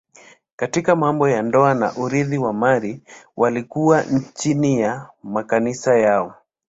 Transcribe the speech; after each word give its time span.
Katika 0.55 0.95
mambo 0.95 1.29
ya 1.29 1.41
ndoa 1.41 1.71
au 1.91 2.01
urithi 2.03 2.37
wa 2.37 2.53
mali 2.53 3.03
walikuwa 3.37 4.03
chini 4.33 4.79
ya 4.81 5.09
makanisa 5.23 5.97
yao. 5.99 6.35